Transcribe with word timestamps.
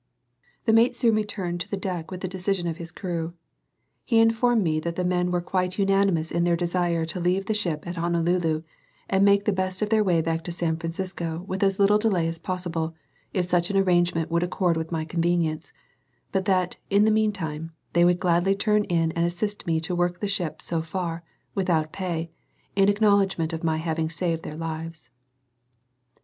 The 0.65 0.73
mate 0.73 0.95
soon 0.95 1.13
returned 1.13 1.61
to 1.61 1.69
the 1.69 1.77
deck 1.77 2.09
with 2.09 2.21
the 2.21 2.27
decision 2.27 2.65
of 2.65 2.77
his 2.77 2.91
crew. 2.91 3.35
He 4.03 4.19
informed 4.19 4.63
me 4.63 4.79
that 4.79 4.95
the 4.95 5.03
men 5.03 5.29
were 5.29 5.41
quite 5.41 5.77
unanimous 5.77 6.31
in 6.31 6.43
their 6.43 6.55
desire 6.55 7.05
to 7.05 7.19
leave 7.19 7.45
the 7.45 7.53
ship 7.53 7.85
at 7.85 7.97
Honolulu, 7.97 8.63
and 9.11 9.23
make 9.23 9.45
the 9.45 9.53
best 9.53 9.79
of 9.83 9.89
their 9.89 10.03
way 10.03 10.19
back 10.23 10.43
to 10.45 10.51
San 10.51 10.77
Francisco 10.77 11.43
with 11.47 11.61
as 11.61 11.77
little 11.77 11.99
delay 11.99 12.25
as 12.27 12.39
possible, 12.39 12.95
if 13.31 13.45
such 13.45 13.69
an 13.69 13.77
arrangement 13.77 14.31
would 14.31 14.41
accord 14.41 14.75
with 14.75 14.91
my 14.91 15.05
convenience; 15.05 15.71
but 16.31 16.45
that, 16.45 16.77
in 16.89 17.05
the 17.05 17.11
mean 17.11 17.31
time, 17.31 17.71
they 17.93 18.03
would 18.03 18.19
gladly 18.19 18.55
turn 18.55 18.81
to 18.87 18.91
and 18.95 19.15
assist 19.19 19.67
me 19.67 19.79
to 19.81 19.93
work 19.93 20.19
the 20.19 20.27
ship 20.27 20.63
so 20.63 20.81
far, 20.81 21.23
without 21.53 21.93
pay, 21.93 22.31
in 22.75 22.89
acknowledgment 22.89 23.53
of 23.53 23.63
my 23.63 23.77
having 23.77 24.09
saved 24.09 24.41
their 24.41 24.57
lives. 24.57 25.11